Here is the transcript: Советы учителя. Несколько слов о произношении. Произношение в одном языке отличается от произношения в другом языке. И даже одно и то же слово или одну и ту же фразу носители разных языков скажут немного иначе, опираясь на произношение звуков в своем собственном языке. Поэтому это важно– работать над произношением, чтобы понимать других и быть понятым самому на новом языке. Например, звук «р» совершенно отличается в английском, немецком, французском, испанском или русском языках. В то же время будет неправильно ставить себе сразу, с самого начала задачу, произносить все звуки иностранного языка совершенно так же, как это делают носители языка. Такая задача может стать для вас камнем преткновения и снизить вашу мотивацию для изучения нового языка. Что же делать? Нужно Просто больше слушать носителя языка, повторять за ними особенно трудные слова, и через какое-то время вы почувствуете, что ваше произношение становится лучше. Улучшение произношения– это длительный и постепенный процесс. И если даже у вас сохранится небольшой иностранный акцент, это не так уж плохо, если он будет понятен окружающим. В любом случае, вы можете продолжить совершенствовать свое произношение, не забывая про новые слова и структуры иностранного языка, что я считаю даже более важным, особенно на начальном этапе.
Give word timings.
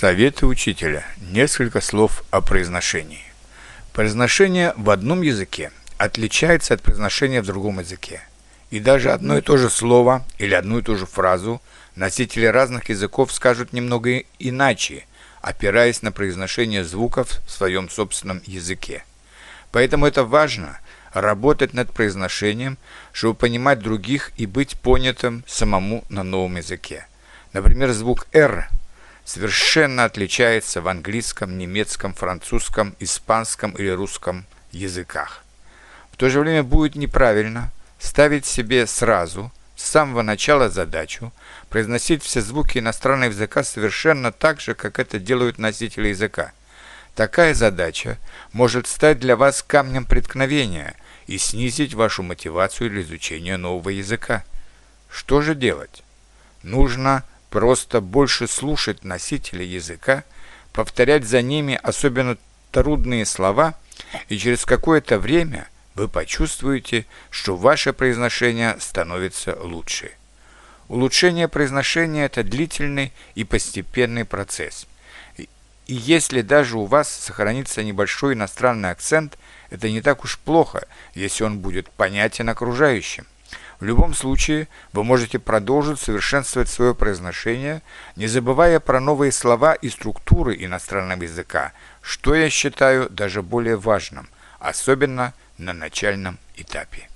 Советы 0.00 0.46
учителя. 0.46 1.04
Несколько 1.32 1.80
слов 1.80 2.22
о 2.30 2.40
произношении. 2.40 3.24
Произношение 3.92 4.72
в 4.76 4.90
одном 4.90 5.22
языке 5.22 5.72
отличается 5.96 6.74
от 6.74 6.82
произношения 6.82 7.42
в 7.42 7.46
другом 7.46 7.80
языке. 7.80 8.20
И 8.70 8.78
даже 8.78 9.10
одно 9.10 9.38
и 9.38 9.40
то 9.40 9.56
же 9.56 9.68
слово 9.68 10.24
или 10.38 10.54
одну 10.54 10.78
и 10.78 10.82
ту 10.82 10.94
же 10.94 11.04
фразу 11.04 11.60
носители 11.96 12.46
разных 12.46 12.90
языков 12.90 13.32
скажут 13.32 13.72
немного 13.72 14.22
иначе, 14.38 15.04
опираясь 15.42 16.00
на 16.02 16.12
произношение 16.12 16.84
звуков 16.84 17.40
в 17.44 17.50
своем 17.50 17.90
собственном 17.90 18.40
языке. 18.46 19.02
Поэтому 19.72 20.06
это 20.06 20.22
важно– 20.22 20.78
работать 21.12 21.74
над 21.74 21.92
произношением, 21.92 22.78
чтобы 23.10 23.34
понимать 23.34 23.80
других 23.80 24.30
и 24.36 24.46
быть 24.46 24.78
понятым 24.78 25.42
самому 25.48 26.04
на 26.08 26.22
новом 26.22 26.54
языке. 26.58 27.08
Например, 27.52 27.90
звук 27.90 28.28
«р» 28.32 28.68
совершенно 29.28 30.04
отличается 30.04 30.80
в 30.80 30.88
английском, 30.88 31.58
немецком, 31.58 32.14
французском, 32.14 32.96
испанском 32.98 33.72
или 33.72 33.90
русском 33.90 34.46
языках. 34.72 35.44
В 36.10 36.16
то 36.16 36.30
же 36.30 36.40
время 36.40 36.62
будет 36.62 36.94
неправильно 36.94 37.70
ставить 37.98 38.46
себе 38.46 38.86
сразу, 38.86 39.52
с 39.76 39.84
самого 39.84 40.22
начала 40.22 40.70
задачу, 40.70 41.30
произносить 41.68 42.22
все 42.22 42.40
звуки 42.40 42.78
иностранного 42.78 43.28
языка 43.28 43.64
совершенно 43.64 44.32
так 44.32 44.62
же, 44.62 44.74
как 44.74 44.98
это 44.98 45.18
делают 45.18 45.58
носители 45.58 46.08
языка. 46.08 46.52
Такая 47.14 47.52
задача 47.52 48.16
может 48.54 48.86
стать 48.86 49.20
для 49.20 49.36
вас 49.36 49.62
камнем 49.62 50.06
преткновения 50.06 50.94
и 51.26 51.36
снизить 51.36 51.92
вашу 51.92 52.22
мотивацию 52.22 52.88
для 52.88 53.02
изучения 53.02 53.58
нового 53.58 53.90
языка. 53.90 54.42
Что 55.10 55.42
же 55.42 55.54
делать? 55.54 56.02
Нужно 56.62 57.24
Просто 57.50 58.00
больше 58.00 58.46
слушать 58.46 59.04
носителя 59.04 59.64
языка, 59.64 60.24
повторять 60.72 61.24
за 61.24 61.40
ними 61.40 61.78
особенно 61.82 62.36
трудные 62.72 63.24
слова, 63.24 63.74
и 64.28 64.36
через 64.38 64.64
какое-то 64.64 65.18
время 65.18 65.68
вы 65.94 66.08
почувствуете, 66.08 67.06
что 67.30 67.56
ваше 67.56 67.92
произношение 67.92 68.76
становится 68.78 69.58
лучше. 69.60 70.12
Улучшение 70.88 71.48
произношения– 71.48 72.24
это 72.26 72.42
длительный 72.42 73.12
и 73.34 73.44
постепенный 73.44 74.24
процесс. 74.24 74.86
И 75.36 75.48
если 75.86 76.42
даже 76.42 76.78
у 76.78 76.84
вас 76.84 77.10
сохранится 77.10 77.82
небольшой 77.82 78.34
иностранный 78.34 78.90
акцент, 78.90 79.38
это 79.70 79.90
не 79.90 80.00
так 80.00 80.24
уж 80.24 80.38
плохо, 80.38 80.86
если 81.14 81.44
он 81.44 81.58
будет 81.58 81.90
понятен 81.90 82.48
окружающим. 82.48 83.26
В 83.80 83.84
любом 83.84 84.12
случае, 84.12 84.66
вы 84.92 85.04
можете 85.04 85.38
продолжить 85.38 86.00
совершенствовать 86.00 86.68
свое 86.68 86.94
произношение, 86.94 87.82
не 88.16 88.26
забывая 88.26 88.80
про 88.80 88.98
новые 88.98 89.30
слова 89.30 89.74
и 89.74 89.88
структуры 89.88 90.56
иностранного 90.58 91.22
языка, 91.22 91.72
что 92.02 92.34
я 92.34 92.50
считаю 92.50 93.08
даже 93.08 93.42
более 93.42 93.76
важным, 93.76 94.28
особенно 94.58 95.32
на 95.58 95.72
начальном 95.72 96.38
этапе. 96.56 97.08